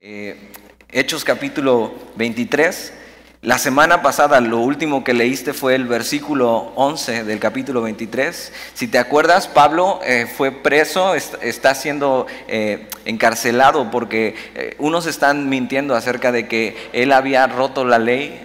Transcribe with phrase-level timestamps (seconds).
[0.00, 0.52] Eh,
[0.92, 2.92] Hechos capítulo 23.
[3.42, 8.52] La semana pasada lo último que leíste fue el versículo 11 del capítulo 23.
[8.74, 14.36] Si te acuerdas, Pablo eh, fue preso, está siendo eh, encarcelado porque
[14.78, 18.40] unos están mintiendo acerca de que él había roto la ley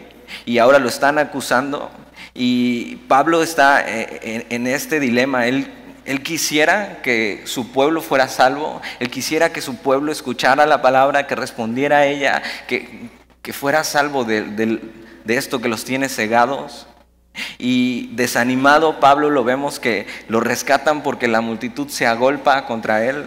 [0.46, 1.92] y ahora lo están acusando.
[2.34, 5.46] Y Pablo está en, en este dilema.
[5.46, 5.68] Él
[6.06, 11.28] él quisiera que su pueblo fuera salvo, él quisiera que su pueblo escuchara la palabra,
[11.28, 13.10] que respondiera a ella, que,
[13.54, 14.80] fuera salvo de,
[15.28, 16.88] esto que los tiene cegados.
[17.58, 23.24] Y desanimado Pablo lo vemos que lo rescatan porque la multitud se agolpa contra él.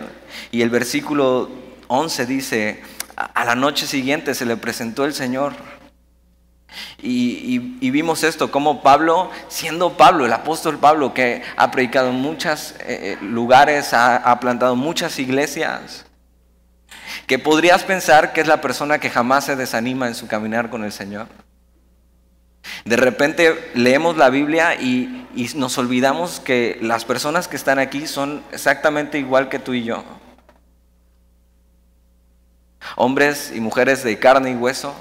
[0.52, 1.50] Y el versículo
[1.88, 2.82] 11 dice,
[3.16, 5.54] a la noche siguiente se le presentó el Señor
[7.02, 7.58] y,
[7.90, 13.18] vimos esto, como Pablo, siendo Pablo, el apóstol Pablo, que ha predicado en muchos eh,
[13.18, 16.06] eh, lugares, ha, plantado muchas iglesias,
[17.26, 20.84] que podrías pensar que es la persona que jamás se desanima en su caminar con
[20.84, 21.28] el Señor.
[22.84, 28.06] De repente leemos la Biblia y, y nos olvidamos que las personas que están aquí
[28.06, 30.04] son exactamente igual que tú y yo.
[32.96, 34.94] Hombres y mujeres de carne y hueso,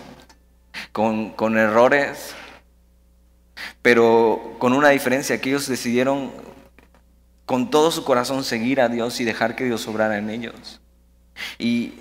[0.91, 2.35] con, errores,
[3.81, 6.31] pero con una diferencia, que ellos decidieron
[7.45, 10.81] con todo su corazón seguir a Dios y dejar que Dios obrara en ellos.
[11.57, 11.93] Y,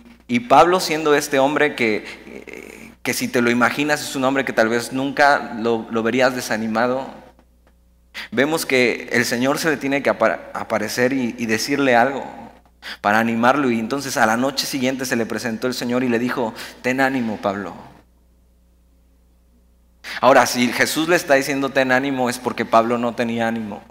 [0.49, 4.69] Pablo siendo este hombre que, que, si te lo imaginas es un hombre que tal
[4.69, 7.07] vez nunca lo, verías desanimado,
[8.33, 12.25] vemos que el Señor se le tiene que aparecer y, y decirle algo
[13.01, 13.71] para animarlo.
[13.71, 17.01] Y entonces a la noche siguiente se le presentó el Señor y le dijo, ten
[17.01, 17.75] ánimo Pablo,
[20.25, 23.83] Ahora, si Jesús le está diciendo ten ánimo es porque Pablo no tenía ánimo,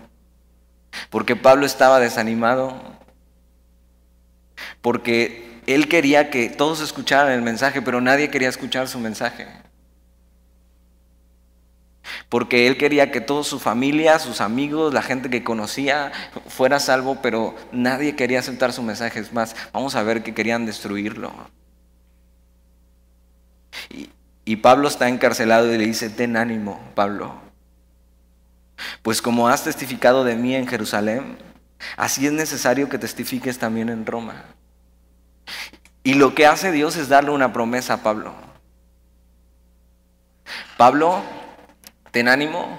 [1.11, 2.73] porque Pablo estaba desanimado,
[4.81, 9.45] porque él quería que todos escucharan el mensaje, pero nadie quería escuchar su mensaje.
[12.29, 16.11] Porque él quería que toda su familia, sus amigos, la gente que conocía
[16.47, 19.19] fuera salvo, pero nadie quería aceptar su mensaje.
[19.19, 21.31] Es más, vamos a ver que querían destruirlo.
[23.91, 24.09] Y,
[24.45, 27.35] y Pablo está encarcelado y le dice, ten ánimo, Pablo.
[29.01, 31.37] Pues como has testificado de mí en Jerusalén,
[31.95, 34.43] así es necesario que testifiques también en Roma.
[36.03, 38.33] Y lo que hace Dios es darle una promesa a Pablo.
[40.75, 41.21] Pablo,
[42.11, 42.77] ten ánimo.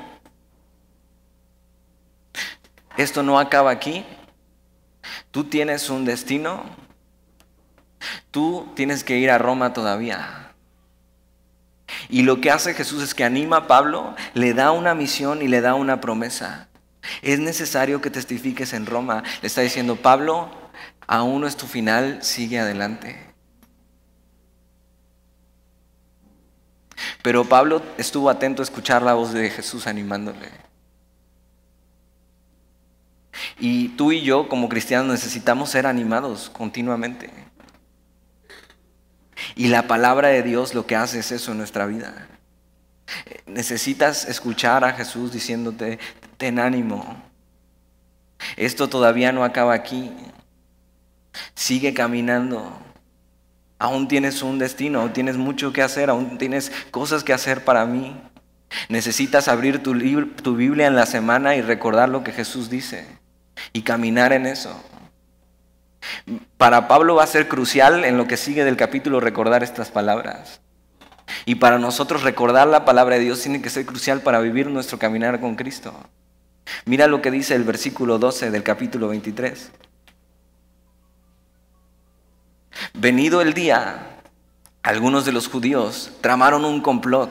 [2.98, 4.04] Esto no acaba aquí.
[5.30, 6.64] Tú tienes un destino.
[8.30, 10.43] Tú tienes que ir a Roma todavía.
[12.14, 15.48] Y lo que hace Jesús es que anima a Pablo, le da una misión y
[15.48, 16.68] le da una promesa.
[17.22, 19.24] Es necesario que testifiques en Roma.
[19.42, 20.48] Le está diciendo, Pablo,
[21.08, 23.18] aún no es tu final, sigue adelante.
[27.20, 30.52] Pero Pablo estuvo atento a escuchar la voz de Jesús animándole.
[33.58, 37.43] Y tú y yo como cristianos necesitamos ser animados continuamente.
[39.54, 42.28] Y la palabra de Dios lo que hace es eso en nuestra vida.
[43.46, 45.98] Necesitas escuchar a Jesús diciéndote,
[46.36, 47.22] ten ánimo.
[48.56, 50.12] Esto todavía no acaba aquí.
[51.54, 52.78] Sigue caminando.
[53.78, 57.84] Aún tienes un destino, aún tienes mucho que hacer, aún tienes cosas que hacer para
[57.84, 58.20] mí.
[58.88, 59.94] Necesitas abrir tu,
[60.26, 63.06] tu Biblia en la semana y recordar lo que Jesús dice
[63.72, 64.82] y caminar en eso.
[66.56, 70.60] Para Pablo va a ser crucial en lo que sigue del capítulo recordar estas palabras.
[71.46, 74.98] Y para nosotros recordar la palabra de Dios tiene que ser crucial para vivir nuestro
[74.98, 75.94] caminar con Cristo.
[76.84, 79.70] Mira lo que dice el versículo 12 del capítulo 23.
[82.94, 84.20] Venido el día,
[84.82, 87.30] algunos de los judíos tramaron un complot.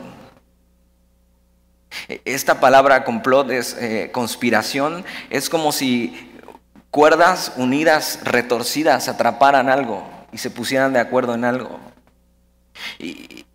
[2.25, 6.32] Esta palabra complot es eh, conspiración, es como si
[6.93, 11.79] cuerdas unidas, retorcidas, atraparan algo y se pusieran de acuerdo en algo.
[12.99, 13.47] Y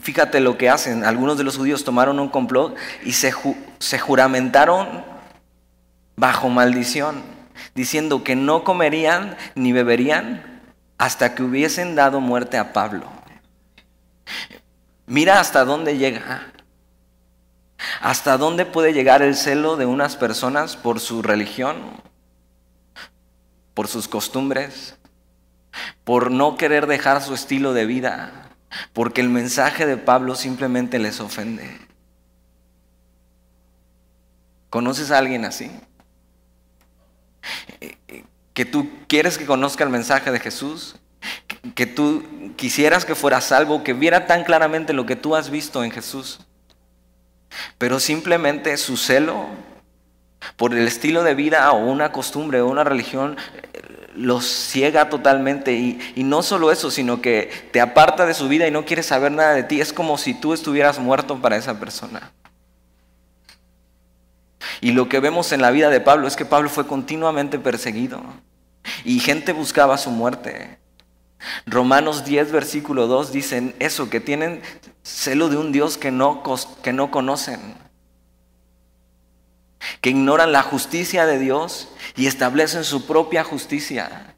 [0.00, 1.04] fíjate lo que hacen.
[1.04, 2.74] Algunos de los judíos tomaron un complot
[3.04, 3.34] y se,
[3.78, 5.04] se juramentaron
[6.16, 7.22] bajo maldición,
[7.74, 10.62] diciendo que no comerían ni beberían
[10.96, 13.04] hasta que hubiesen dado muerte a Pablo.
[15.06, 16.52] Mira hasta dónde llega.
[18.00, 21.76] ¿Hasta dónde puede llegar el celo de unas personas por su religión,
[23.78, 24.96] por sus costumbres,
[26.02, 28.50] por no querer dejar su estilo de vida,
[28.92, 31.78] porque el mensaje de Pablo simplemente les ofende.
[34.68, 35.70] ¿Conoces a alguien así?
[38.52, 40.96] Que tú quieres que conozca el mensaje de Jesús
[41.76, 42.24] que tú
[42.56, 46.40] quisieras que fuera salvo, que viera tan claramente lo que tú has visto en Jesús.
[47.78, 49.46] Pero simplemente su celo
[50.56, 53.36] por el estilo de vida o una costumbre o una religión
[54.14, 58.66] los ciega totalmente y, y, no solo eso, sino que te aparta de su vida
[58.66, 59.80] y no quiere saber nada de ti.
[59.80, 62.32] Es como si tú estuvieras muerto para esa persona.
[64.80, 68.22] Y lo que vemos en la vida de Pablo es que Pablo fue continuamente perseguido
[69.04, 70.78] y gente buscaba su muerte.
[71.66, 74.62] Romanos 10, versículo 2 dicen eso, que tienen
[75.02, 76.42] celo de un Dios que no,
[76.82, 77.60] que no conocen,
[80.00, 84.34] que ignoran la justicia de Dios y establecen su propia justicia.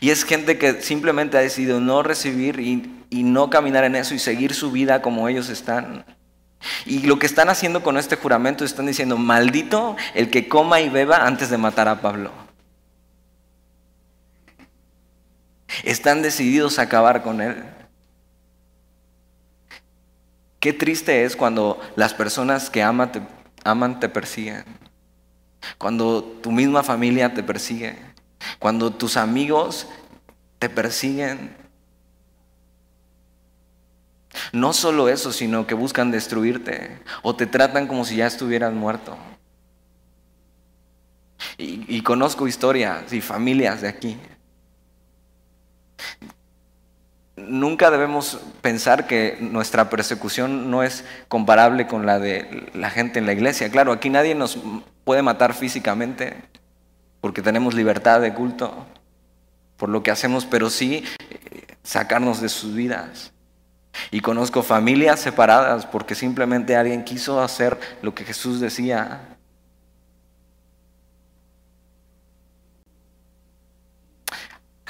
[0.00, 4.18] Y es gente que simplemente ha decidido no recibir y, no caminar en eso y
[4.18, 6.04] seguir su vida como ellos están.
[6.84, 10.88] Y lo que están haciendo con este juramento están diciendo, maldito el que coma y
[10.88, 12.30] beba antes de matar a Pablo.
[15.82, 17.64] Están decididos a acabar con él.
[20.58, 23.22] Qué triste es cuando las personas que aman te,
[23.64, 24.64] aman te persiguen.
[25.78, 27.96] Cuando tu misma familia te persigue.
[28.58, 29.86] Cuando tus amigos
[30.58, 31.56] te persiguen.
[34.52, 39.16] No solo eso, sino que buscan destruirte o te tratan como si ya estuvieras muerto.
[41.56, 44.18] Y, y, conozco historias y familias de aquí.
[47.50, 53.26] Nunca debemos pensar que nuestra persecución no es comparable con la de la gente en
[53.26, 53.70] la iglesia.
[53.70, 54.56] Claro, aquí nadie nos
[55.02, 56.36] puede matar físicamente
[57.20, 58.86] porque tenemos libertad de culto
[59.76, 63.32] por lo que hacemos, pero sí eh, sacarnos de sus vidas.
[64.12, 69.38] Y conozco familias separadas porque simplemente alguien quiso hacer lo que Jesús decía.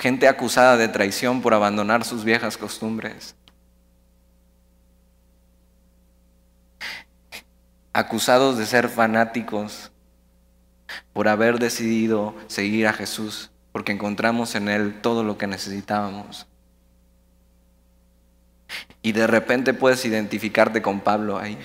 [0.01, 3.37] Gente acusada de traición por abandonar sus viejas costumbres.
[7.93, 9.93] Acusados de ser fanáticos
[11.13, 16.47] por haber decidido seguir a Jesús, porque encontramos en Él todo lo que necesitábamos.
[19.03, 21.59] Y de repente puedes identificarte con Pablo ahí.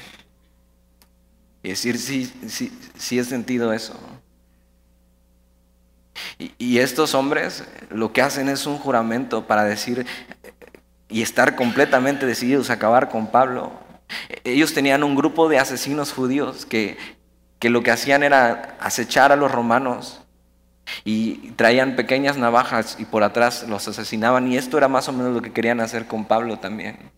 [1.63, 3.97] Y decir, sí, sí, sí he sentido eso.
[6.37, 10.05] Y, estos hombres lo que hacen es un juramento para decir
[11.09, 13.71] y estar completamente decididos a acabar con Pablo.
[14.43, 16.97] Ellos tenían un grupo de asesinos judíos que,
[17.59, 20.21] que lo que hacían era acechar a los romanos
[21.03, 24.51] y traían pequeñas navajas y por atrás los asesinaban.
[24.51, 27.15] Y esto era más o menos lo que querían hacer con Pablo también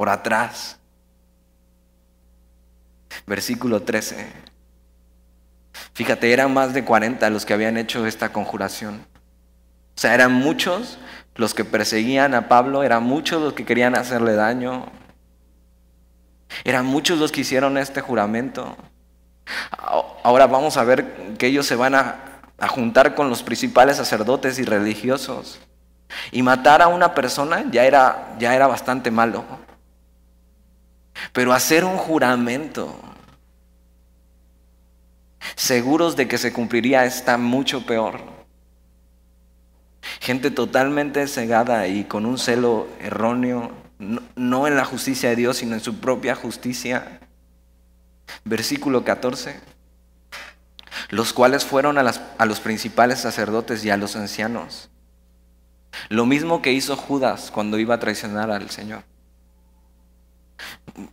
[0.00, 0.78] por atrás.
[3.26, 4.49] Versículo 13.
[5.94, 9.06] Fíjate, eran más de 40 los que habían hecho esta conjuración.
[9.96, 10.98] O sea, eran muchos
[11.34, 14.86] los que perseguían a Pablo, eran muchos los que querían hacerle daño.
[16.64, 18.76] Eran muchos los que hicieron este juramento.
[20.22, 22.26] Ahora vamos a ver que ellos se van a,
[22.68, 25.60] juntar con los principales sacerdotes y religiosos.
[26.30, 29.44] Y matar a una persona ya era, ya era bastante malo.
[31.32, 32.94] Pero hacer un juramento,
[35.56, 38.20] seguros de que se cumpliría, está mucho peor.
[40.20, 45.74] Gente totalmente cegada y con un celo erróneo, no, en la justicia de Dios, sino
[45.74, 47.20] en su propia justicia.
[48.44, 49.60] Versículo 14.
[51.10, 54.90] Los cuales fueron a, a los principales sacerdotes y a los ancianos.
[56.08, 59.02] Lo mismo que hizo Judas cuando iba a traicionar al Señor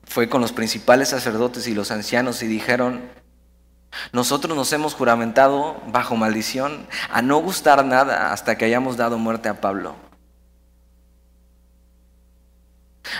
[0.05, 3.01] fue con los principales sacerdotes y los ancianos y dijeron,
[4.11, 9.49] nosotros nos hemos juramentado bajo maldición a no gustar nada hasta que hayamos dado muerte
[9.49, 9.95] a Pablo.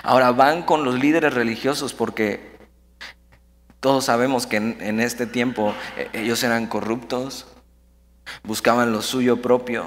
[0.04, 2.58] Ahora van con los líderes religiosos porque
[3.80, 7.48] todos sabemos que en, este tiempo eh, ellos eran corruptos,
[8.44, 9.86] buscaban lo suyo propio,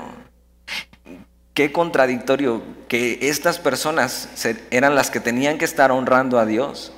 [1.60, 4.28] Qué contradictorio que estas personas
[4.70, 6.92] eran las que tenían que estar honrando a Dios.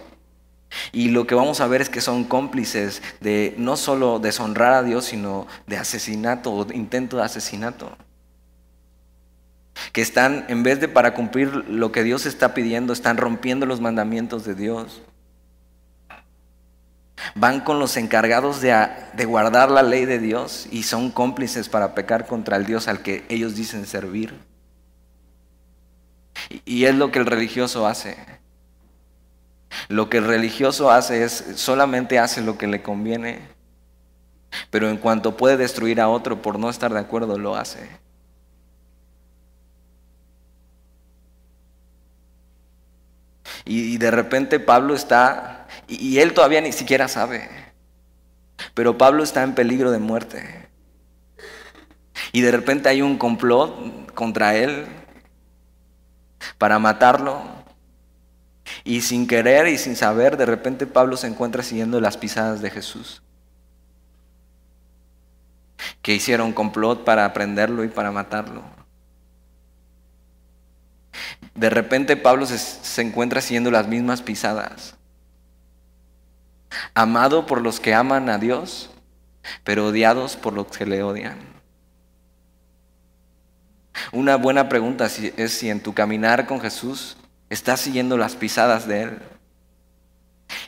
[0.93, 4.83] Y lo que vamos a ver es que son cómplices de no solo deshonrar a
[4.83, 7.97] Dios, sino de asesinato o intento de asesinato.
[9.93, 13.81] Que están, en vez de para cumplir lo que Dios está pidiendo, están rompiendo los
[13.81, 15.03] mandamientos de Dios.
[17.35, 21.95] Van con los encargados de, de guardar la ley de Dios y son cómplices para
[21.95, 24.35] pecar contra el Dios al que ellos dicen servir.
[26.65, 28.42] Y es lo que el religioso hace.
[29.89, 33.41] Lo que el religioso hace es solamente hace lo que le conviene.
[34.71, 37.89] pero en cuanto puede destruir a otro por no estar de acuerdo, lo hace.
[43.65, 47.49] Y, de repente Pablo está, y él todavía ni siquiera sabe,
[48.75, 50.69] pero Pablo está en peligro de muerte.
[52.33, 54.87] Y de repente hay un complot contra él
[56.59, 57.62] para matarlo.
[58.85, 62.71] Y sin querer y sin saber, de repente Pablo se encuentra siguiendo las pisadas de
[62.71, 63.23] Jesús.
[66.01, 68.63] Que hicieron complot para prenderlo y para matarlo.
[71.55, 74.97] De repente Pablo se, se encuentra siguiendo las mismas pisadas.
[76.95, 78.91] Amado por los que aman a Dios,
[79.65, 81.39] pero odiados por los que le odian.
[84.11, 87.17] Una buena pregunta es si en tu caminar con Jesús
[87.53, 89.19] estás siguiendo las pisadas de Él.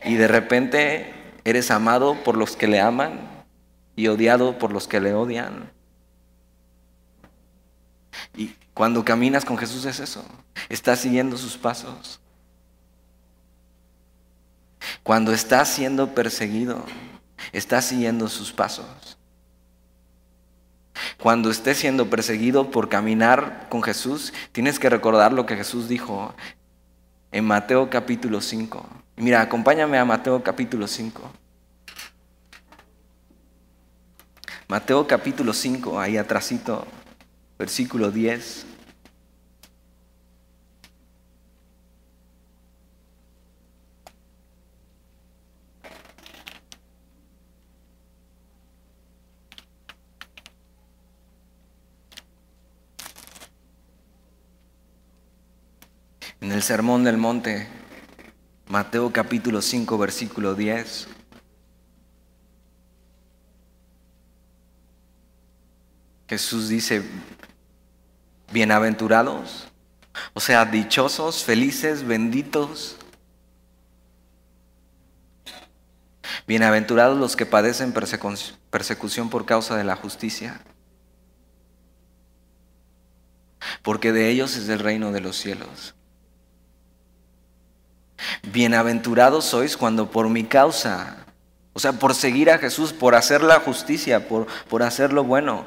[0.04, 1.14] Y de repente
[1.44, 3.20] eres amado por los que le aman
[3.96, 5.72] y odiado por los que le odian.
[8.36, 10.26] Y cuando caminas con Jesús es eso.
[10.68, 12.20] Estás siguiendo sus pasos.
[15.02, 16.84] Cuando estás siendo perseguido,
[17.52, 19.16] estás siguiendo sus pasos.
[21.18, 26.34] Cuando estés siendo perseguido por caminar con Jesús, tienes que recordar lo que Jesús dijo
[27.34, 28.86] en Mateo capítulo 5.
[29.16, 31.20] Mira, acompáñame a Mateo capítulo 5.
[34.68, 36.86] Mateo capítulo 5, ahí atrásito,
[37.58, 38.73] versículo 10.
[56.44, 57.66] En el Sermón del Monte,
[58.68, 61.08] Mateo capítulo 5, versículo 10.
[66.28, 67.02] Jesús dice,
[68.52, 69.68] bienaventurados,
[70.34, 72.98] o sea, dichosos, felices, benditos.
[76.46, 80.60] Bienaventurados los que padecen persecución por causa de la justicia,
[83.82, 85.94] porque de ellos es el reino de los cielos.
[88.52, 91.24] Bienaventurados sois cuando por mi causa,
[91.72, 95.64] o sea, por seguir a Jesús, por hacer la justicia, por, por hacer lo bueno,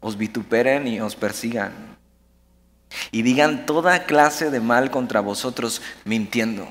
[0.00, 1.72] os vituperen y os persigan.
[3.10, 6.68] Y digan toda clase de mal contra vosotros mintiendo.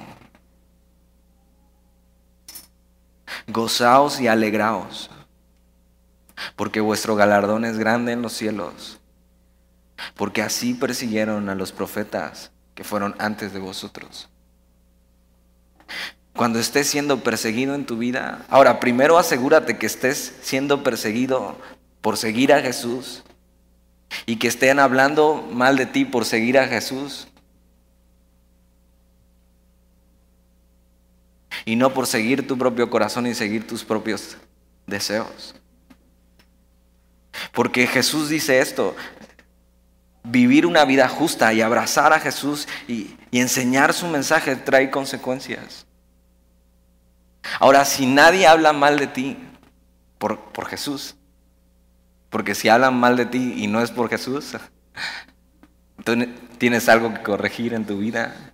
[3.47, 5.09] Gozaos y alegraos,
[6.55, 8.99] porque vuestro galardón es grande en los cielos,
[10.15, 14.29] porque así persiguieron a los profetas que fueron antes de vosotros.
[16.35, 21.57] Cuando estés siendo perseguido en tu vida, ahora primero asegúrate que estés siendo perseguido
[22.01, 23.23] por seguir a Jesús
[24.25, 27.27] y que estén hablando mal de ti por seguir a Jesús
[31.65, 34.37] y no por seguir tu propio corazón y seguir tus propios
[34.87, 35.55] deseos.
[37.51, 38.95] Porque Jesús dice esto,
[40.23, 45.87] vivir una vida justa y abrazar a Jesús y, enseñar su mensaje trae consecuencias.
[47.59, 49.37] Ahora, si nadie habla mal de ti
[50.19, 51.15] por, por Jesús,
[52.29, 54.55] porque si hablan mal de ti y no es por Jesús,
[56.59, 58.53] tienes algo que corregir en tu vida.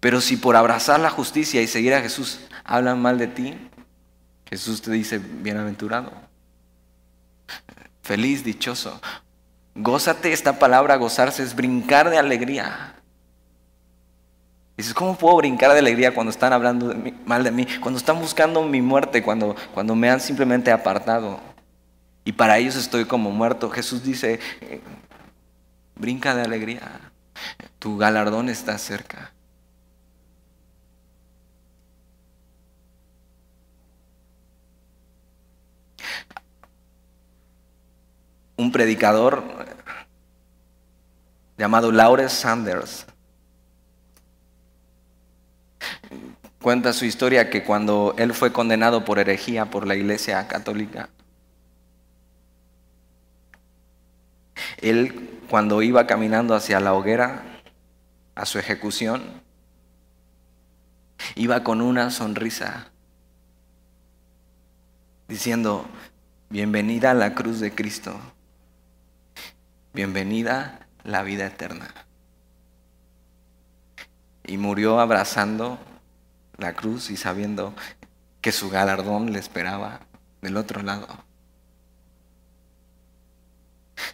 [0.00, 3.68] Pero si por abrazar la justicia y seguir a Jesús hablan mal de ti,
[4.48, 6.10] Jesús te dice, bienaventurado,
[8.02, 8.98] feliz, dichoso.
[9.80, 12.96] Gózate, esta palabra gozarse es brincar de alegría.
[14.76, 16.92] Dices, ¿cómo puedo brincar de alegría cuando están hablando
[17.24, 17.64] mal de mí?
[17.80, 21.38] Cuando están buscando mi muerte, cuando, cuando me han simplemente apartado.
[22.24, 23.70] Y para ellos estoy como muerto.
[23.70, 24.80] Jesús dice, eh,
[25.94, 27.12] brinca de alegría.
[27.78, 29.32] Tu galardón está cerca.
[38.58, 39.42] Un predicador
[41.56, 43.06] llamado Lawrence Sanders.
[46.60, 51.08] Cuenta su historia que cuando él fue condenado por herejía por la iglesia católica,
[54.78, 57.42] él cuando iba caminando hacia la hoguera,
[58.34, 59.22] a su ejecución,
[61.36, 62.90] iba con una sonrisa,
[65.26, 65.86] diciendo,
[66.50, 68.14] bienvenida a la cruz de Cristo,
[69.98, 71.92] bienvenida la vida eterna.
[74.46, 75.76] Y murió abrazando
[76.56, 77.74] la cruz y sabiendo
[78.40, 79.98] que su galardón le esperaba
[80.40, 81.08] del otro lado.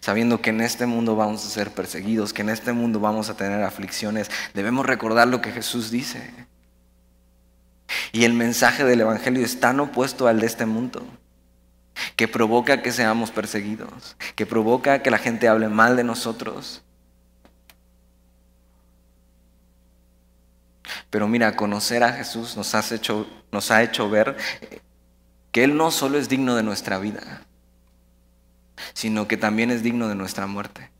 [0.00, 3.36] Sabiendo que en este mundo vamos a ser perseguidos, que en este mundo vamos a
[3.36, 6.32] tener aflicciones, debemos recordar lo que Jesús dice.
[8.10, 11.06] Y el mensaje del Evangelio es tan opuesto al de este mundo,
[12.24, 16.82] que provoca que seamos perseguidos, que provoca que la gente hable mal de nosotros.
[21.10, 24.38] Pero mira, conocer a Jesús nos, hecho, nos ha hecho ver
[25.52, 27.42] que Él no solo es digno de nuestra vida,
[28.94, 30.90] sino que también es digno de nuestra muerte.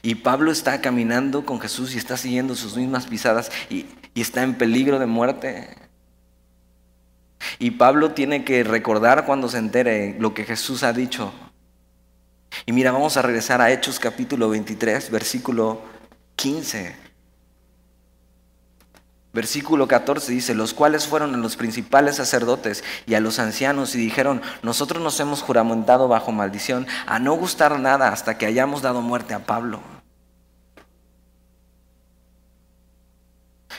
[0.00, 4.54] Y Pablo está caminando con Jesús y está siguiendo sus mismas pisadas y, está en
[4.54, 5.85] peligro de muerte.
[7.58, 11.32] Y Pablo tiene que recordar cuando se entere lo que Jesús ha dicho.
[12.64, 15.82] Y mira, vamos a regresar a Hechos capítulo 23, versículo
[16.36, 17.06] 15.
[19.36, 23.98] Versículo 14 dice, los cuales fueron a los principales sacerdotes y a los ancianos y
[23.98, 29.02] dijeron, nosotros nos hemos juramentado bajo maldición a no gustar nada hasta que hayamos dado
[29.02, 29.82] muerte a Pablo.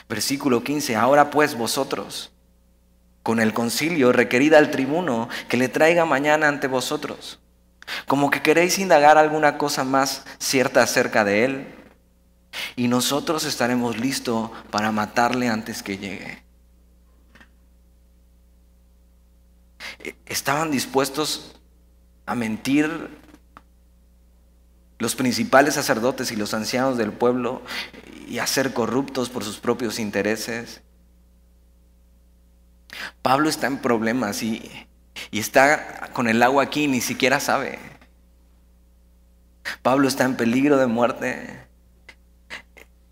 [0.08, 2.30] Versículo 15, ahora pues vosotros,
[3.22, 7.40] con el concilio, requerid al tribuno que le traiga mañana ante vosotros,
[8.06, 11.74] como que queréis indagar alguna cosa más cierta acerca de él
[12.76, 16.42] y nosotros estaremos listos para matarle antes que llegue.
[20.00, 21.56] E, estaban dispuestos
[22.26, 23.10] a mentir
[24.98, 27.62] los principales sacerdotes y los ancianos del pueblo
[28.28, 30.82] y a ser corruptos por sus propios intereses.
[33.22, 34.86] Pablo está en problemas y,
[35.30, 37.78] y está con el agua aquí y ni siquiera sabe.
[39.82, 41.66] Pablo está en peligro de muerte.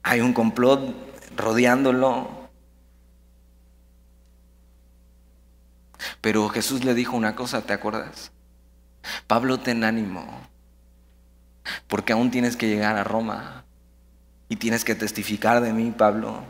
[0.02, 0.95] Hay un complot
[1.37, 2.49] rodeándolo.
[6.21, 8.33] Pero Jesús le dijo una cosa, ¿te acuerdas?
[9.26, 10.26] Pablo, ten ánimo,
[11.87, 13.64] porque aún tienes que llegar a Roma
[14.49, 16.43] y tienes que testificar de mí, Pablo.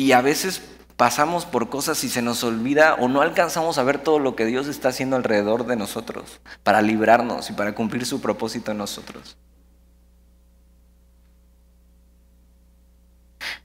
[0.00, 0.62] Y a veces
[0.96, 4.46] pasamos por cosas y se nos olvida o no alcanzamos a ver todo lo que
[4.46, 9.36] Dios está haciendo alrededor de nosotros para librarnos y para cumplir su propósito en nosotros.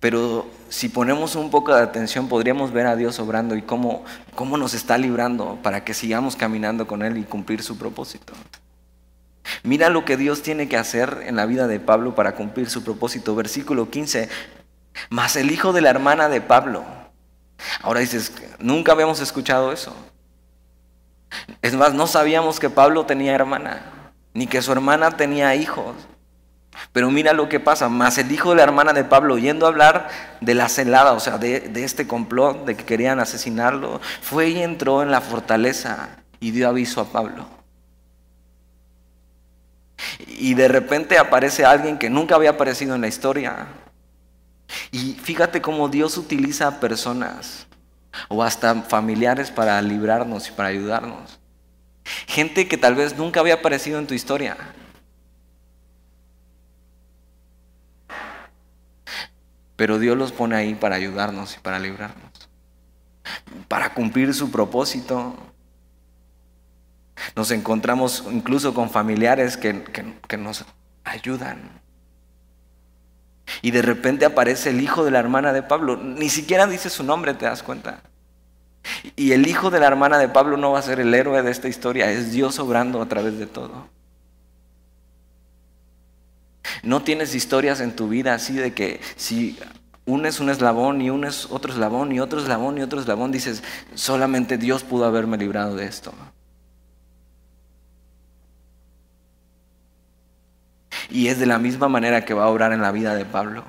[0.02, 4.04] Pero si ponemos un poco de atención, podríamos ver a Dios obrando y cómo,
[4.36, 8.34] cómo nos está librando para que sigamos caminando con Él y cumplir su propósito.
[9.64, 12.84] Mira lo que Dios tiene que hacer en la vida de Pablo para cumplir su
[12.84, 13.36] propósito.
[13.36, 14.28] Versículo 15.
[15.10, 16.84] Más el hijo de la hermana de Pablo.
[17.82, 19.96] Ahora dices, nunca habíamos escuchado eso.
[21.62, 25.96] Es más, no sabíamos que Pablo tenía hermana, ni que su hermana tenía hijos.
[26.92, 30.10] Pero mira lo que pasa, más el hijo de la hermana de Pablo, oyendo hablar
[30.42, 35.02] de la celada, o sea, de, este complot de que querían asesinarlo, fue y entró
[35.02, 37.48] en la fortaleza y dio aviso a Pablo.
[40.28, 43.68] Y de repente aparece alguien que nunca había aparecido en la historia.
[44.92, 47.68] Y fíjate cómo Dios utiliza a personas
[48.30, 51.40] o hasta familiares para librarnos y para ayudarnos.
[52.28, 54.58] Gente que tal vez nunca había aparecido en tu historia.
[59.76, 62.32] Pero Dios los pone ahí para ayudarnos y para librarnos,
[63.68, 65.36] para cumplir su propósito.
[67.36, 69.84] Nos encontramos incluso con familiares que,
[70.28, 70.64] que, nos
[71.04, 71.82] ayudan.
[73.62, 75.98] Y de repente aparece el hijo de la hermana de Pablo.
[75.98, 78.02] Ni siquiera dice su nombre, ¿te das cuenta?
[79.16, 81.52] Y el hijo de la hermana de Pablo no va a ser el héroe de
[81.52, 83.90] esta historia, es Dios obrando a través de todo.
[86.84, 89.58] No tienes historias en tu vida así de que si
[90.06, 93.64] unes un eslabón y unes otro eslabón y otro eslabón y otro eslabón, dices,
[93.96, 96.14] solamente Dios pudo haberme librado de esto.
[101.10, 103.64] Y es de la misma manera que va a obrar en la vida de Pablo,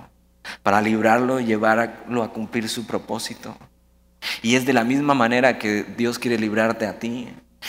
[0.63, 3.57] para librarlo y llevarlo a cumplir su propósito.
[4.43, 7.29] Y es de la misma manera que Dios quiere librarte a ti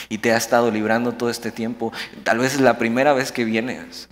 [0.09, 1.91] y te ha estado librando todo este tiempo.
[2.23, 4.09] Tal vez es la primera vez que vienes.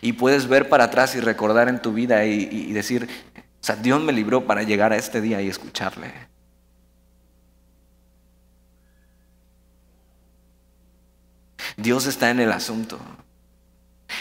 [0.00, 4.00] Y puedes ver para atrás y recordar en tu vida y, decir, o sea, Dios
[4.02, 6.12] me libró para llegar a este día y escucharle.
[11.76, 12.98] Dios está en el asunto.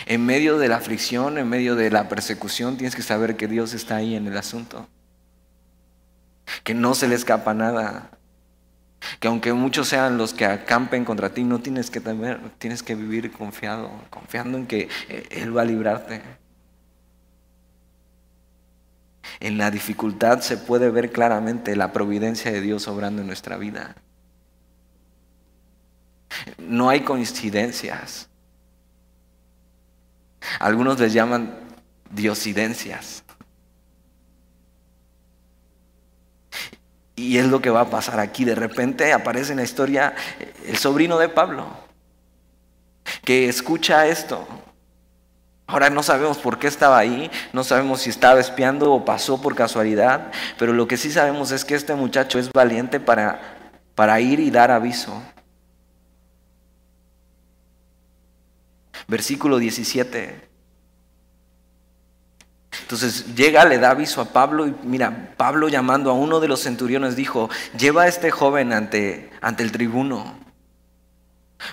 [0.05, 3.73] En medio de la aflicción, en medio de la persecución, tienes que saber que Dios
[3.73, 4.87] está ahí en el asunto.
[6.63, 8.11] Que no se le escapa nada.
[9.19, 12.95] Que aunque muchos sean los que acampen contra ti, no tienes que temer, tienes que
[12.95, 16.21] vivir confiado, confiando en que eh, Él va a librarte.
[19.39, 23.95] En la dificultad se puede ver claramente la providencia de Dios obrando en nuestra vida.
[26.57, 28.29] No hay coincidencias.
[30.59, 31.59] Algunos les llaman
[32.09, 33.23] diosidencias.
[37.15, 38.43] Y es lo que va a pasar aquí.
[38.43, 40.15] De repente aparece en la historia
[40.65, 41.65] el sobrino de Pablo,
[43.23, 44.45] que escucha esto.
[45.67, 49.55] Ahora no sabemos por qué estaba ahí, no sabemos si estaba espiando o pasó por
[49.55, 53.39] casualidad, pero lo que sí sabemos es que este muchacho es valiente para,
[53.95, 55.23] para ir y dar aviso.
[59.07, 60.49] Versículo 17.
[62.81, 66.61] Entonces llega, le da aviso a Pablo y mira, Pablo llamando a uno de los
[66.61, 70.37] centuriones dijo, lleva a este joven ante, ante el tribuno,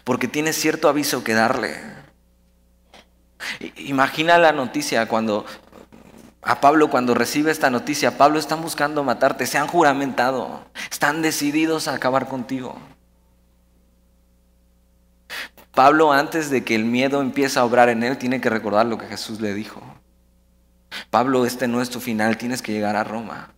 [0.05, 1.81] porque tiene cierto aviso que darle.
[3.77, 5.45] Imagina la noticia cuando
[6.43, 11.87] a Pablo cuando recibe esta noticia, Pablo están buscando matarte, se han juramentado, están decididos
[11.87, 12.77] a acabar contigo.
[15.75, 18.99] Pablo antes de que el miedo empiece a obrar en él, tiene que recordar lo
[18.99, 19.83] que Jesús le dijo.
[21.11, 23.55] Pablo, este no es tu final, tienes que llegar a Roma.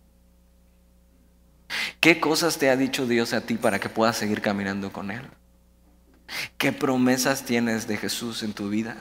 [1.99, 5.23] ¿Qué cosas te ha dicho Dios a ti para que puedas seguir caminando con Él?
[6.57, 8.95] ¿Qué promesas tienes de Jesús en tu vida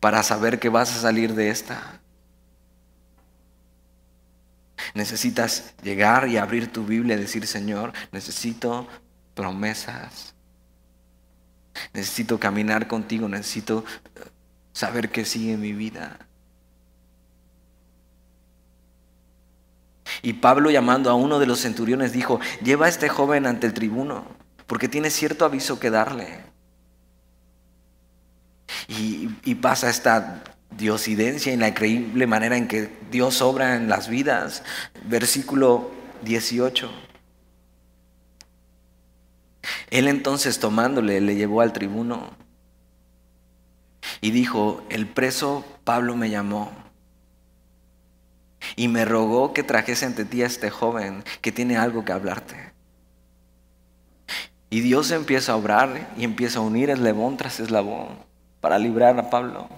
[0.00, 2.00] para saber que vas a salir de esta?
[4.94, 8.86] Necesitas llegar y abrir tu Biblia y decir, Señor, necesito
[9.34, 10.34] promesas.
[11.92, 13.84] Necesito caminar contigo, necesito
[14.72, 16.18] saber que sigue mi vida.
[20.22, 23.74] Y Pablo llamando a uno de los centuriones dijo, lleva a este joven ante el
[23.74, 24.24] tribuno,
[24.66, 26.40] porque tiene cierto aviso que darle.
[28.88, 34.62] Y, pasa esta diosidencia en la increíble manera en que Dios obra en las vidas.
[35.04, 35.90] Versículo
[36.22, 37.07] 18.
[39.90, 42.30] Él entonces tomándole le llevó al tribuno
[44.20, 46.72] y dijo, el preso Pablo me llamó
[48.76, 52.72] y me rogó que trajese ante ti a este joven que tiene algo que hablarte.
[54.70, 58.18] Y Dios empieza a obrar y empieza a unir eslabón tras eslabón
[58.60, 59.68] para librar a Pablo.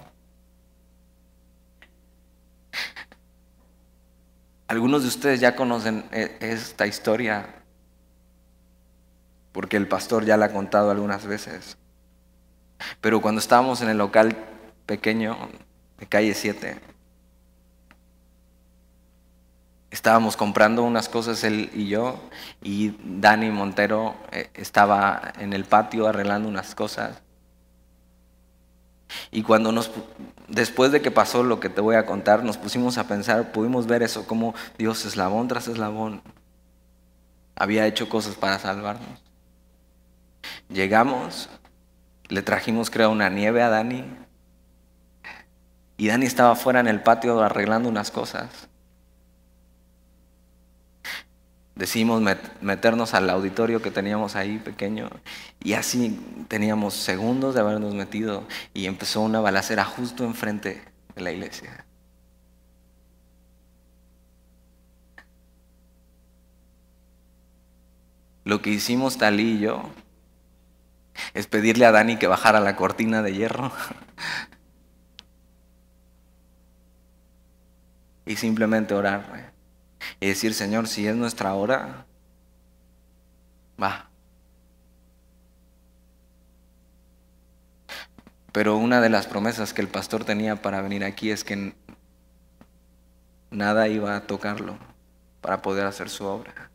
[4.67, 7.60] Algunos de ustedes ya conocen e-, esta historia
[9.51, 11.77] porque el pastor ya la ha contado algunas veces.
[12.99, 14.35] Pero cuando estábamos en el local
[14.85, 15.37] pequeño
[15.99, 16.79] de calle 7,
[19.91, 22.19] estábamos comprando unas cosas él y yo,
[22.61, 27.21] y Dani Montero eh, estaba en el patio arreglando unas cosas.
[29.29, 29.91] Y cuando nos,
[30.47, 33.85] después de que pasó lo que te voy a contar, nos pusimos a pensar, pudimos
[33.85, 36.21] ver eso, como Dios eslabón tras eslabón
[37.55, 39.30] había hecho cosas para salvarnos.
[40.69, 41.49] Llegamos,
[42.29, 44.05] le trajimos creo una nieve a Dani,
[46.01, 48.49] y Dani estaba fuera en el patio arreglando unas cosas.
[51.75, 52.23] Decidimos
[52.61, 55.09] meternos al auditorio que teníamos ahí pequeño
[55.63, 60.81] y así teníamos segundos de habernos metido y empezó una balacera justo enfrente
[61.15, 61.85] de la iglesia.
[68.43, 69.83] Lo que hicimos Talí y yo
[71.33, 73.71] es pedirle a Dani que bajara la cortina de hierro
[78.25, 79.53] y simplemente orar
[80.19, 82.05] y decir, Señor, si es nuestra hora,
[83.81, 84.09] va.
[88.51, 91.73] Pero una de las promesas que el pastor tenía para venir aquí es que
[93.49, 94.77] nada iba a tocarlo
[95.39, 96.70] para poder hacer su obra.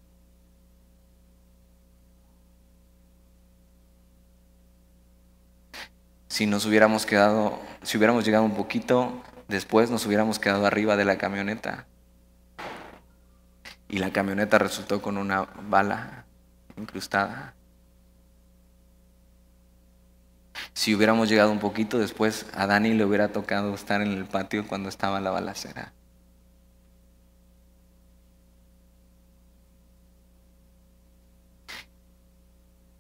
[6.37, 11.07] Si nos hubiéramos quedado, si hubiéramos llegado un poquito después, nos hubiéramos quedado arriba de
[11.07, 11.87] la camioneta
[13.89, 16.27] y la camioneta resultó con una bala
[16.77, 17.55] incrustada.
[20.75, 24.69] Si hubiéramos llegado un poquito después, a Dani le hubiera tocado estar en el patio
[24.69, 25.95] cuando estaba la balacera.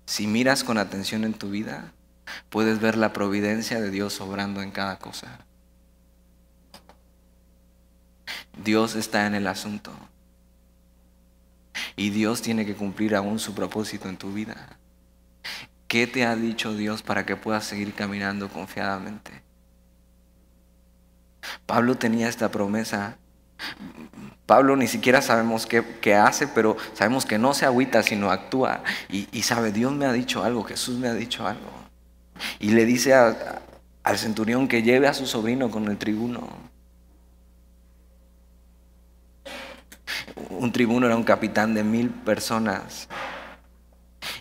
[0.06, 1.92] Si miras con atención en tu vida,
[2.48, 5.38] puedes ver la providencia de Dios obrando en cada cosa.
[8.62, 9.92] Dios está en el asunto.
[11.94, 14.78] Y Dios tiene que cumplir aún su propósito en tu vida.
[15.88, 19.42] ¿Qué te ha dicho Dios para que puedas seguir caminando confiadamente?
[21.64, 23.18] Pablo tenía esta promesa
[24.46, 28.82] Pablo ni siquiera sabemos qué, hace, pero sabemos que no se agüita, sino actúa.
[29.10, 31.85] Y, sabe, Dios me ha dicho algo, Jesús me ha dicho algo.
[32.58, 36.48] Y le dice al centurión que lleve a su sobrino con el tribuno.
[40.50, 43.08] Un tribuno era un capitán de mil personas.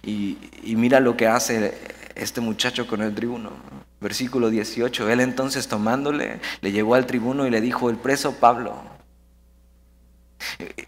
[0.03, 1.73] Y, y mira lo que hace
[2.15, 3.51] este muchacho con el tribuno.
[4.01, 5.09] Versículo 18.
[5.09, 8.95] Él entonces tomándole, le llevó al tribuno y le dijo, el preso Pablo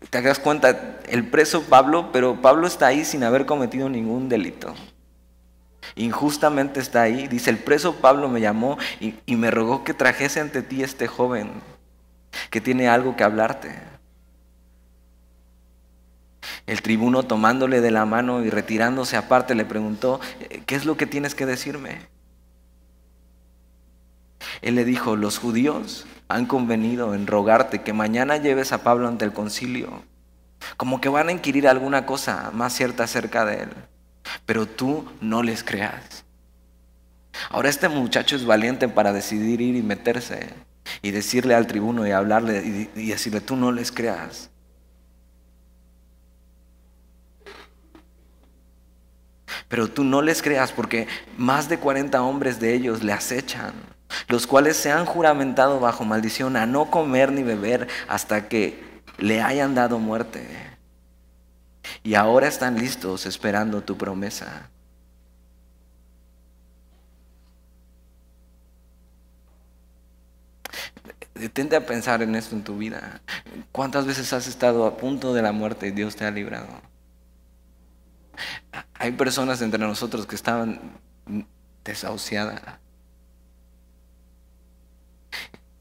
[0.09, 4.73] te das cuenta, el preso Pablo, pero Pablo está ahí sin haber cometido ningún delito.
[5.95, 7.27] Injustamente está ahí.
[7.27, 11.07] Dice, el preso Pablo me llamó y, y me rogó que trajese ante ti este
[11.07, 11.49] joven
[12.49, 13.71] que tiene algo que hablarte.
[16.65, 20.19] El tribuno tomándole de la mano y retirándose aparte le preguntó,
[20.65, 21.99] ¿qué es lo que tienes que decirme?
[24.61, 29.25] Él le dijo, los judíos han convenido en rogarte que mañana lleves a Pablo ante
[29.25, 30.03] el concilio,
[30.75, 33.69] como que van a inquirir alguna cosa más cierta acerca de él,
[34.45, 36.23] pero tú no les creas.
[37.49, 40.49] Ahora este muchacho es valiente para decidir ir y meterse
[41.01, 44.49] y decirle al tribuno y hablarle y, decirle, tú no les creas.
[49.67, 53.73] Pero tú no les creas porque más de 40 hombres de ellos le acechan
[54.27, 59.41] los cuales se han juramentado bajo maldición a no comer ni beber hasta que le
[59.41, 60.76] hayan dado muerte.
[62.03, 64.69] Y ahora están listos esperando tu promesa.
[71.35, 73.21] Detente a pensar en esto en tu vida.
[73.71, 76.67] ¿Cuántas veces has estado a punto de la muerte y Dios te ha librado?
[78.95, 80.97] Hay personas entre nosotros que estaban
[81.83, 82.61] desahuciadas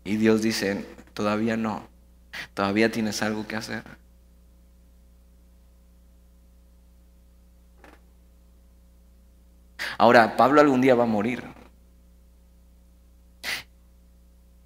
[0.07, 1.88] y Dios dice, todavía no,
[2.55, 3.83] todavía tienes algo que hacer.
[9.99, 11.45] Ahora, Pablo algún día va a morir.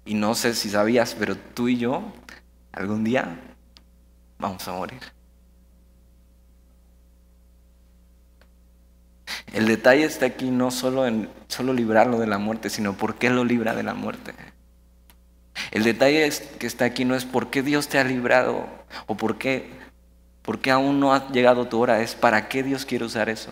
[0.05, 2.03] Y no sé si sabías, pero tú y yo
[2.71, 3.39] algún día
[4.39, 4.99] vamos a morir.
[9.53, 13.29] El detalle está aquí no solo en solo librarlo de la muerte, sino por qué
[13.29, 14.33] lo libra de la muerte.
[15.71, 18.67] El detalle que está aquí no es por qué Dios te ha librado
[19.07, 19.69] o por qué,
[20.41, 23.51] por qué aún no ha llegado tu hora, es para qué Dios quiere usar eso.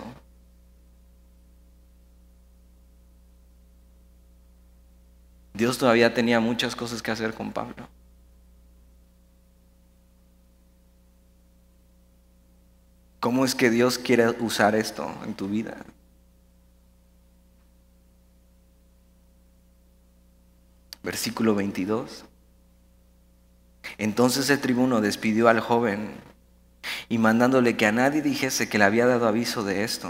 [5.59, 7.85] Dios todavía tenía muchas cosas que hacer con Pablo.
[13.19, 15.75] ¿Cómo es que Dios quiere usar esto en tu vida?
[21.03, 22.23] Versículo 22.
[23.97, 26.13] Entonces el tribuno despidió al joven
[27.09, 30.09] y mandándole que a nadie dijese que le había dado aviso de esto.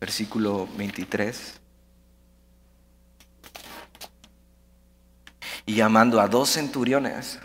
[0.00, 1.61] Versículo 23.
[5.66, 7.38] Y llamando a dos centuriones,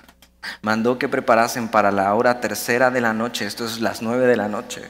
[0.62, 4.38] mandó que preparasen para la hora tercera de la noche, esto es las nueve de
[4.38, 4.84] la noche.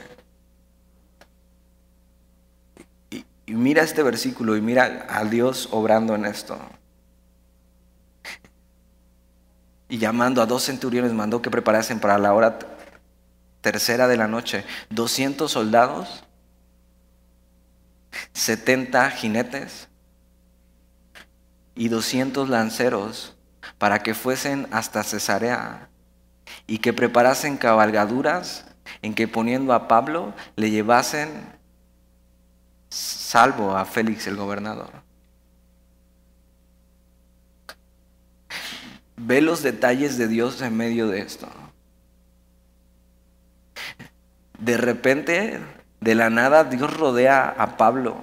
[3.10, 6.58] Y, mira este versículo y mira a Dios obrando en esto.
[9.88, 12.58] Y llamando a dos centuriones mandó que preparasen para la hora
[13.60, 16.24] tercera de la noche 200 soldados,
[18.32, 19.88] 70 jinetes
[21.78, 23.36] y 200 lanceros
[23.78, 25.88] para que fuesen hasta Cesarea
[26.66, 28.66] y que preparasen cabalgaduras
[29.00, 31.30] en que poniendo a Pablo le llevasen
[32.88, 34.90] salvo a Félix el gobernador.
[39.16, 41.48] Ve los detalles de Dios en medio de esto.
[44.58, 45.60] De repente,
[46.00, 48.16] de la nada, Dios rodea a Pablo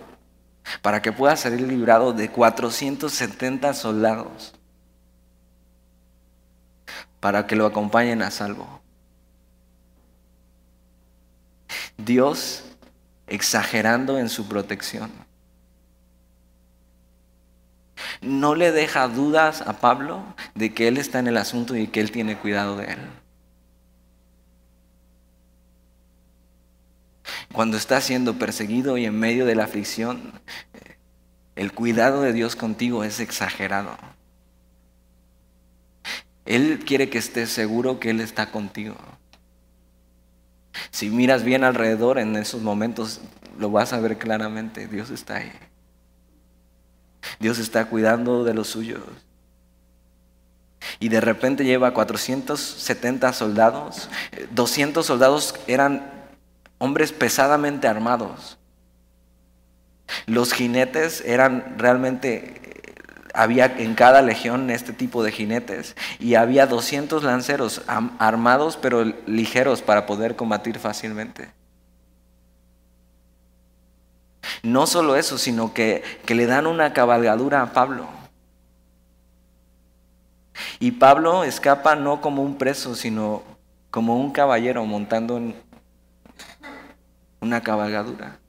[0.81, 4.53] para que pueda salir librado de 470 soldados
[7.19, 8.81] para que lo acompañen a salvo.
[11.97, 12.63] Dios
[13.27, 15.11] exagerando en su protección.
[18.21, 20.23] no le deja dudas a Pablo
[20.55, 22.99] de que él está en el asunto y que él tiene cuidado de él.
[27.55, 30.33] Cuando está siendo perseguido y en medio de la aflicción,
[31.55, 33.97] el cuidado de Dios contigo es exagerado.
[36.43, 38.97] Él quiere que estés seguro que Él está contigo.
[40.91, 43.21] Si miras bien alrededor en esos momentos,
[43.57, 44.87] lo vas a ver claramente.
[44.87, 45.53] Dios está ahí.
[47.39, 49.01] Dios está cuidando de los suyos.
[50.99, 54.09] Y de repente lleva 470 soldados.
[54.51, 56.14] 200 soldados eran
[56.77, 58.57] hombres pesadamente armados.
[60.27, 62.61] Los jinetes eran realmente
[63.33, 67.81] había en cada legión este tipo de jinetes y había 200 lanceros
[68.17, 71.49] armados pero ligeros para poder combatir fácilmente.
[74.63, 78.07] No solo eso, sino que, que le dan una cabalgadura a Pablo.
[80.79, 83.43] Y Pablo escapa no como un preso, sino
[83.91, 85.55] como un caballero montando en
[87.45, 88.39] una cabalgadura.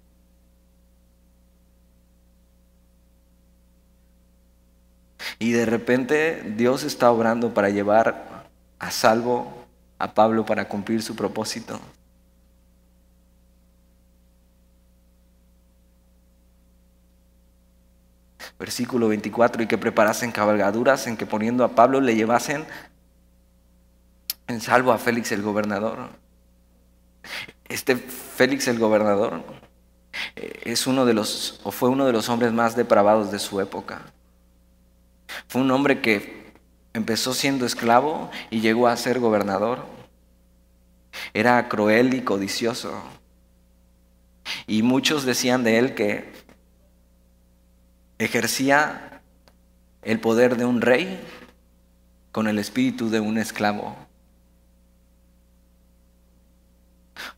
[5.39, 9.67] Y de repente Dios está obrando para llevar a salvo
[9.99, 11.79] a Pablo para cumplir su propósito.
[18.59, 22.65] Versículo 24, y que preparasen cabalgaduras en que poniendo a Pablo le llevasen
[24.47, 26.09] en salvo a Félix el gobernador.
[27.69, 29.43] Este Félix el gobernador
[30.37, 33.61] eh, es uno de los, o fue uno de los hombres más depravados de su
[33.61, 34.03] época.
[35.49, 36.53] Fue un hombre que
[36.95, 39.87] empezó siendo esclavo y llegó a ser gobernador.
[41.35, 43.03] Era cruel y codicioso.
[44.67, 46.33] Y muchos decían de él que
[48.19, 49.23] ejercía
[50.03, 51.21] el poder de un rey
[52.33, 53.97] con el espíritu de un esclavo.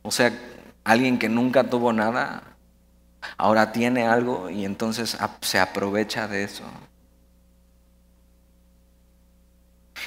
[0.02, 0.32] O sea,
[0.84, 2.42] alguien que nunca tuvo nada,
[3.36, 6.64] ahora tiene algo y entonces se aprovecha de eso.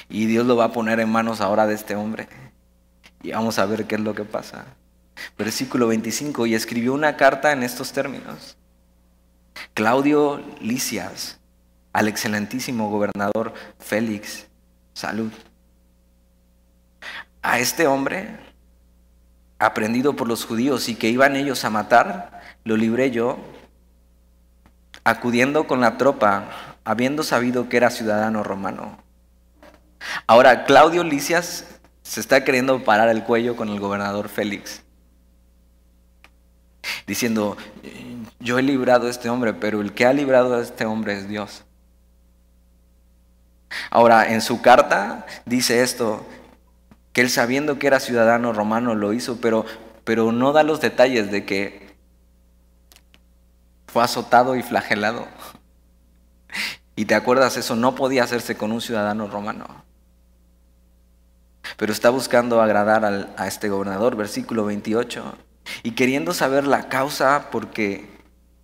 [0.08, 2.28] Y Dios lo va a poner en manos ahora de este hombre.
[3.22, 4.64] Y vamos a ver qué es lo que pasa.
[5.38, 6.46] Versículo 25.
[6.46, 8.56] Y escribió una carta en estos términos.
[9.74, 11.38] Claudio Licias,
[11.92, 14.46] al excelentísimo gobernador Félix,
[14.94, 15.32] salud.
[17.42, 18.38] A este hombre,
[19.62, 23.38] aprendido por los judíos y que iban ellos a matar, lo libré yo,
[25.04, 26.48] acudiendo con la tropa,
[26.84, 28.98] habiendo sabido que era ciudadano romano.
[30.26, 31.66] Ahora, Claudio Licias
[32.02, 34.82] se está queriendo parar el cuello con el gobernador Félix,
[37.06, 37.56] diciendo,
[38.40, 41.28] yo he librado a este hombre, pero el que ha librado a este hombre es
[41.28, 41.64] Dios.
[43.90, 46.26] Ahora, en su carta dice esto,
[47.12, 49.64] que él sabiendo que era ciudadano romano lo hizo, pero,
[50.04, 51.94] pero no da los detalles de que
[53.86, 55.26] fue azotado y flagelado.
[56.94, 59.82] Y te acuerdas, eso no podía hacerse con un ciudadano romano
[61.76, 65.36] pero está buscando agradar a este gobernador, versículo 28.
[65.82, 68.08] Y queriendo saber la causa por qué,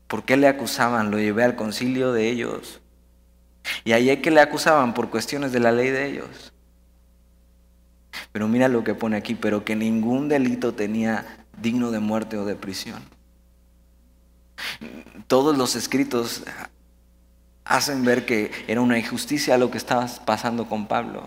[0.07, 2.81] por qué le acusaban, lo llevé al concilio de ellos.
[3.85, 6.48] Y allí que le acusaban por cuestiones de la ley de ellos.
[8.33, 12.45] Pero mira lo que pone aquí, pero que ningún delito tenía digno de muerte o
[12.45, 13.03] de prisión.
[15.27, 16.45] Todos los escritos
[17.65, 21.27] hacen ver que era una injusticia lo que estaba pasando con Pablo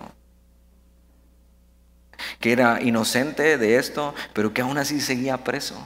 [2.40, 5.82] que era inocente de esto, pero que aún así seguía preso.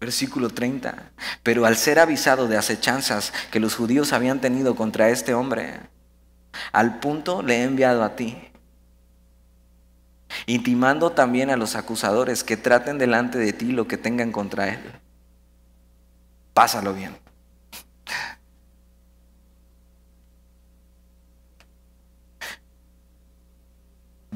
[0.00, 1.12] Versículo 30.
[1.42, 5.80] Pero al ser avisado de acechanzas que los judíos habían tenido contra este hombre,
[6.72, 8.36] al punto le he enviado a ti,
[10.46, 14.80] intimando también a los acusadores que traten delante de ti lo que tengan contra él.
[16.54, 17.26] Pásalo bien.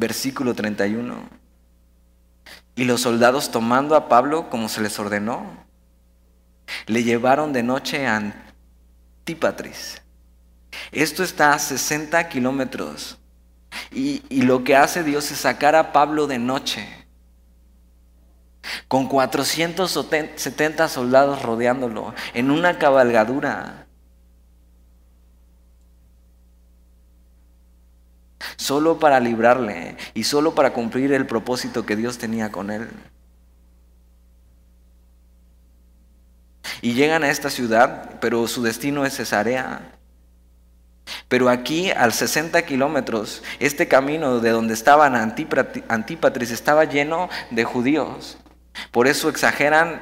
[0.00, 1.28] versículo 31.
[2.74, 5.44] Y los soldados tomando a Pablo como se les ordenó,
[6.86, 10.00] le llevaron de noche a Antípatris.
[10.90, 13.18] Esto está a 60 kilómetros.
[13.92, 16.88] Y, lo que hace Dios es sacar a Pablo de noche,
[18.88, 23.86] con 470 soldados rodeándolo, en una cabalgadura.
[28.56, 32.88] solo para librarle y solo para cumplir el propósito que Dios tenía con él.
[36.82, 39.99] Y llegan a esta ciudad, pero su destino es Cesarea.
[41.28, 48.38] Pero aquí, al 60 kilómetros, este camino de donde estaban Antípatris estaba lleno de judíos.
[48.90, 50.00] Por eso exageran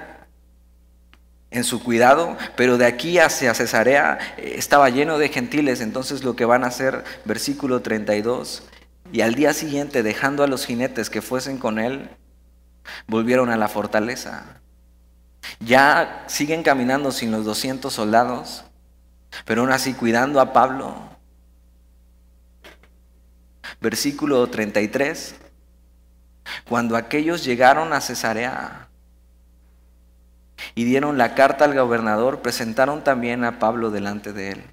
[1.50, 6.36] en su cuidado, pero de aquí hacia Cesarea eh, estaba lleno de gentiles, entonces lo
[6.36, 8.64] que van a hacer, versículo 32,
[9.12, 12.10] y al día siguiente, dejando a los jinetes que fuesen con él,
[13.06, 14.60] volvieron a la fortaleza.
[15.60, 18.64] Ya siguen caminando sin los 200 soldados,
[19.44, 20.94] pero aún así cuidando a Pablo.
[23.80, 25.36] Versículo 33.
[26.68, 28.88] Cuando aquellos llegaron a Cesarea
[30.74, 34.64] y dieron la carta al gobernador, presentaron también a Pablo delante de él.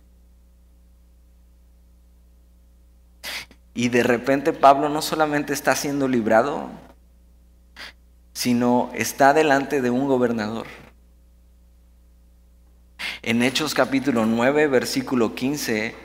[3.74, 6.70] Y de repente Pablo no solamente está siendo librado,
[8.34, 10.66] sino está delante de un gobernador.
[13.28, 15.96] En Hechos capítulo 9, versículo 15,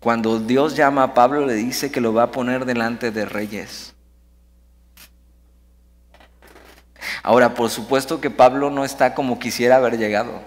[0.00, 3.94] cuando Dios llama a Pablo le dice que lo va a poner delante de reyes.
[7.22, 10.42] Ahora, por supuesto que Pablo no está como quisiera haber llegado.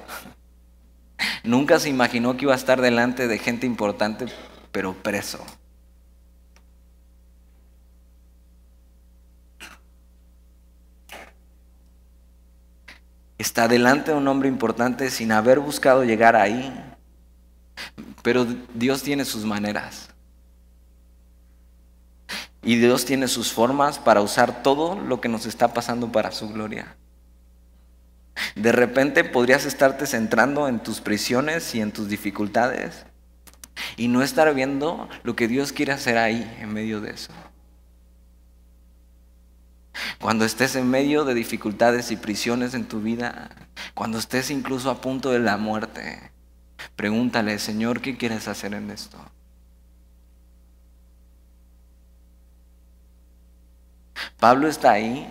[1.45, 4.25] Nunca se imaginó que iba a estar delante de gente importante,
[4.73, 5.39] pero preso.
[13.37, 16.73] Está delante de un hombre importante sin haber buscado llegar ahí.
[18.23, 20.09] Pero Dios tiene sus maneras.
[22.63, 26.49] Y Dios tiene sus formas para usar todo lo que nos está pasando para su
[26.49, 26.97] gloria.
[28.55, 33.05] De repente podrías estarte centrando en tus prisiones y en tus dificultades
[33.95, 37.31] y no estar viendo lo que Dios quiere hacer ahí en medio de eso.
[40.19, 43.49] Cuando estés en medio de dificultades y prisiones en tu vida,
[43.93, 46.31] cuando estés incluso a punto de la muerte,
[46.95, 49.17] pregúntale, Señor, ¿qué quieres hacer en esto?
[54.39, 55.27] Pablo está ahí.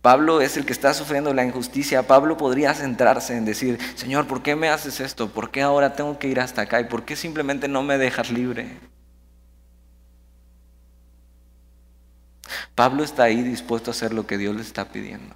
[0.00, 2.06] Pablo es el que está sufriendo la injusticia.
[2.06, 5.28] Pablo podría centrarse en decir, Señor, ¿por qué me haces esto?
[5.30, 6.80] ¿Por qué ahora tengo que ir hasta acá?
[6.80, 8.78] ¿Y por qué simplemente no me dejas libre?
[12.74, 15.34] Pablo está ahí dispuesto a hacer lo que Dios le está pidiendo.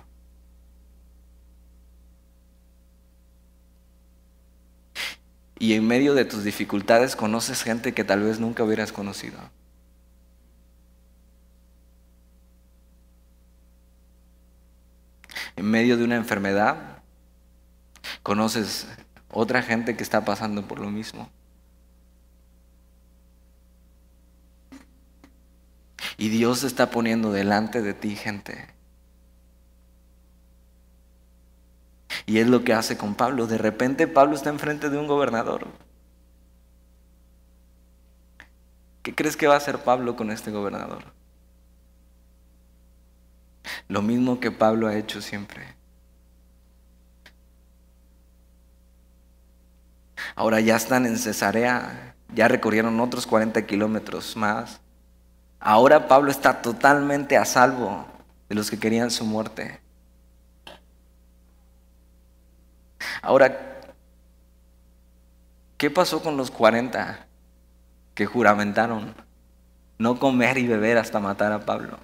[5.59, 9.39] Y en medio de tus dificultades conoces gente que tal vez nunca hubieras conocido.
[15.57, 16.99] En medio de una enfermedad,
[18.23, 18.87] conoces
[19.31, 21.31] otra gente que está pasando por lo mismo.
[26.17, 28.77] Y Dios está poniendo delante de ti gente.
[32.25, 33.47] Y es lo que hace con Pablo.
[33.47, 35.69] De repente Pablo está enfrente de un gobernador.
[39.03, 41.05] ¿Qué crees que va a hacer Pablo con este gobernador?
[43.89, 45.77] Lo mismo que Pablo ha hecho siempre.
[50.35, 54.81] Ahora ya están en Cesarea, ya recorrieron otros 40 kilómetros más.
[55.61, 58.07] Ahora Pablo está totalmente a salvo
[58.49, 59.81] de los que querían su muerte.
[63.23, 63.81] Ahora,
[65.77, 67.27] ¿qué pasó con los 40
[68.15, 69.15] que juramentaron
[69.99, 71.99] no comer y beber hasta matar a Pablo?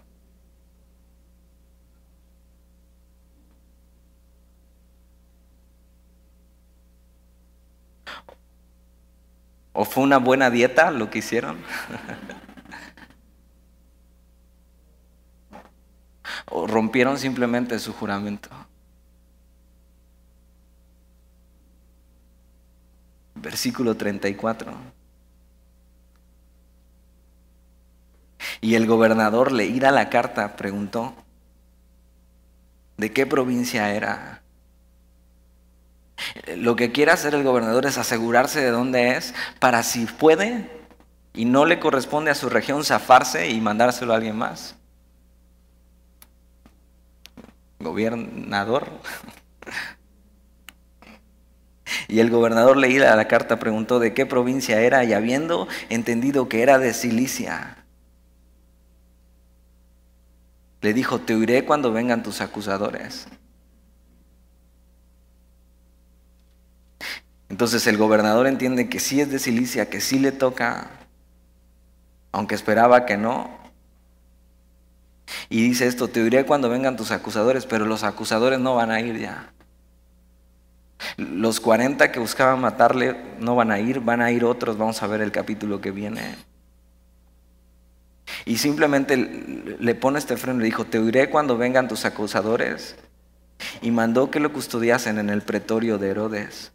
[9.75, 11.59] ¿O fue una buena dieta lo que hicieron?
[16.47, 18.49] o rompieron simplemente su juramento.
[23.35, 24.73] Versículo 34.
[28.61, 31.15] Y el gobernador leída la carta preguntó,
[32.97, 34.43] ¿de qué provincia era?
[36.57, 40.71] Lo que quiere hacer el gobernador es asegurarse de dónde es para si puede
[41.35, 44.77] y no le corresponde a su región zafarse y mandárselo a alguien más
[47.83, 48.87] gobernador.
[52.09, 56.63] Y el gobernador leída la carta preguntó de qué provincia era y habiendo entendido que
[56.63, 57.85] era de Cilicia,
[60.81, 63.29] le dijo, te oiré cuando vengan tus acusadores.
[67.49, 70.91] Entonces el gobernador entiende que sí es de Cilicia, que sí le toca,
[72.33, 73.62] aunque esperaba que no,
[75.49, 79.01] y dice esto, te diré cuando vengan tus acusadores, pero los acusadores no van a
[79.01, 79.53] ir ya.
[81.17, 85.07] Los 40 que buscaban matarle no van a ir, van a ir otros, vamos a
[85.07, 86.37] ver el capítulo que viene.
[88.45, 92.97] Y simplemente le pone este freno y le dijo, te diré cuando vengan tus acusadores.
[93.81, 96.73] Y mandó que lo custodiasen en el pretorio de Herodes.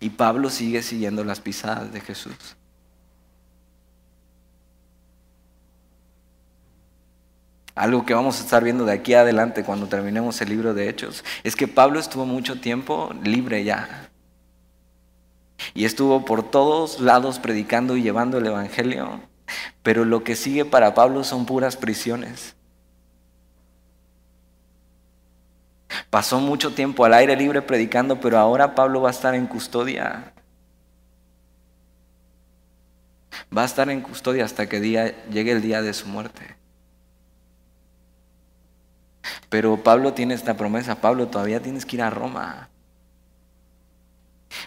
[0.00, 2.56] Y Pablo sigue siguiendo las pisadas de Jesús.
[7.76, 11.22] Algo que vamos a estar viendo de aquí adelante cuando terminemos el libro de Hechos,
[11.44, 14.10] es que Pablo estuvo mucho tiempo libre ya.
[15.74, 19.20] y estuvo por todos lados predicando y llevando el Evangelio,
[19.82, 22.56] pero lo que sigue para Pablo son puras prisiones.
[26.10, 30.32] Pasó mucho tiempo al aire libre predicando, pero ahora Pablo va a estar en custodia.
[33.56, 36.56] Va a estar en custodia hasta que llegue el día de su muerte.
[39.48, 42.68] Pero Pablo tiene esta promesa, Pablo todavía tienes que ir a Roma.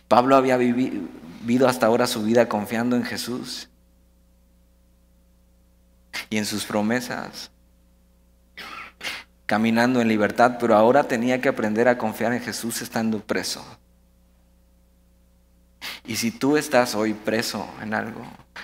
[0.07, 3.69] Pablo había vivido hasta ahora su vida confiando en Jesús
[6.29, 7.51] y en sus promesas,
[9.45, 13.65] caminando en libertad, pero ahora tenía que aprender a confiar en Jesús estando preso.
[16.05, 18.21] Y si tú estás hoy preso en algo,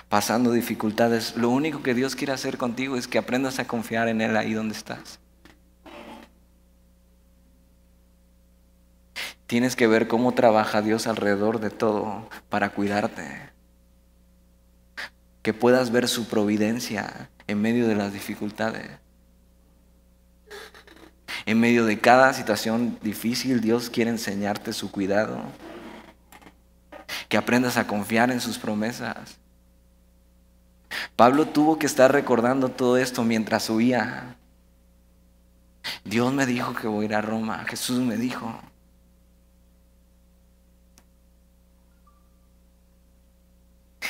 [0.08, 4.20] pasando dificultades, lo único que Dios quiere hacer contigo es que aprendas a confiar en
[4.20, 5.20] Él ahí donde estás.
[9.46, 13.50] Tienes que ver cómo trabaja Dios alrededor de todo para cuidarte.
[15.42, 18.90] Que puedas ver su providencia en medio de las dificultades.
[21.44, 25.40] En medio de cada situación difícil, Dios quiere enseñarte su cuidado.
[27.28, 29.38] Que aprendas a confiar en sus promesas.
[31.14, 34.36] Pablo tuvo que estar recordando todo esto mientras huía.
[36.04, 37.64] Dios me dijo que voy a ir a Roma.
[37.68, 38.60] Jesús me dijo.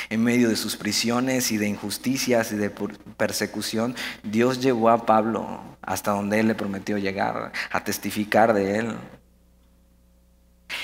[0.09, 5.61] En medio de sus prisiones y de injusticias y de persecución, Dios llevó a Pablo
[5.81, 8.95] hasta donde él le prometió llegar, a testificar de él.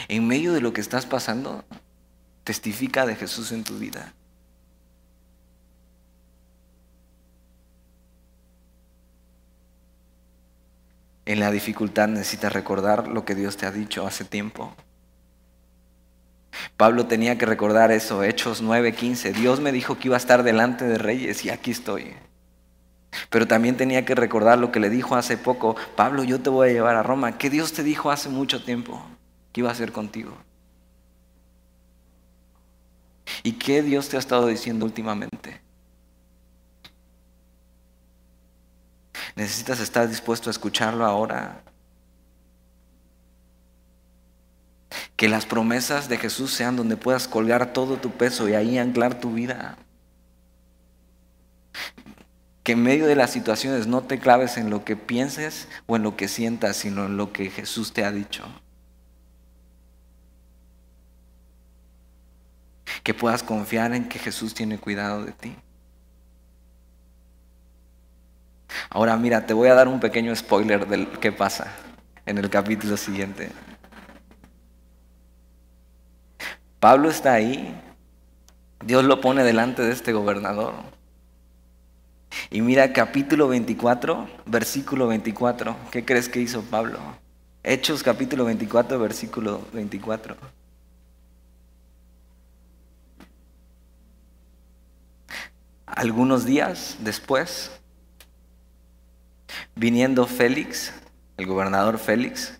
[0.07, 1.63] En medio de lo que estás pasando,
[2.43, 4.13] testifica de Jesús en tu vida.
[11.25, 14.75] En la dificultad necesitas recordar lo que Dios te ha dicho hace tiempo.
[16.77, 19.33] Pablo tenía que recordar eso, Hechos 9:15.
[19.33, 22.13] Dios me dijo que iba a estar delante de reyes y aquí estoy.
[23.29, 26.69] Pero también tenía que recordar lo que le dijo hace poco, Pablo, yo te voy
[26.69, 27.37] a llevar a Roma.
[27.37, 29.03] ¿Qué Dios te dijo hace mucho tiempo
[29.51, 30.35] que iba a hacer contigo?
[33.43, 35.61] ¿Y qué Dios te ha estado diciendo últimamente?
[39.35, 41.63] Necesitas estar dispuesto a escucharlo ahora
[45.15, 49.19] Que las promesas de Jesús sean donde puedas colgar todo tu peso y ahí anclar
[49.19, 49.77] tu vida.
[52.63, 56.03] Que en medio de las situaciones no te claves en lo que pienses o en
[56.03, 58.43] lo que sientas, sino en lo que Jesús te ha dicho.
[63.03, 65.55] Que puedas confiar en que Jesús tiene cuidado de ti.
[68.89, 71.73] Ahora mira, te voy a dar un pequeño spoiler del que pasa
[72.25, 73.49] en el capítulo siguiente.
[76.83, 77.73] Pablo está ahí.
[78.85, 80.73] Dios lo pone delante de este gobernador.
[82.51, 85.77] Y mira capítulo 24, versículo 24.
[85.91, 86.99] ¿Qué crees que hizo Pablo?
[87.63, 90.35] Hechos capítulo 24, versículo 24.
[95.85, 97.71] Algunos días después,
[99.73, 100.93] viniendo Félix,
[101.37, 102.59] el gobernador Félix,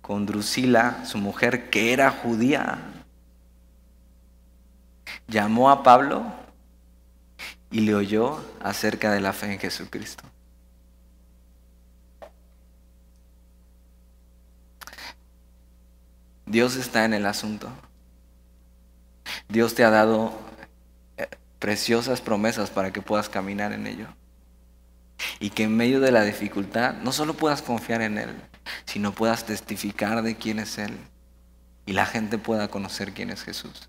[0.00, 2.88] con Drusila, su mujer, que era judía,
[5.32, 6.24] llamó a Pablo
[7.70, 10.22] y le oyó acerca de la fe en Jesucristo.
[16.44, 17.70] Dios está en el asunto.
[19.48, 20.38] Dios te ha dado
[21.16, 21.26] eh,
[21.58, 24.08] preciosas promesas para que puedas caminar en ello.
[25.40, 28.34] Y que en medio de la dificultad no solo puedas confiar en Él,
[28.84, 30.98] sino puedas testificar de quién es Él.
[31.86, 33.88] Y la gente pueda conocer quién es Jesús.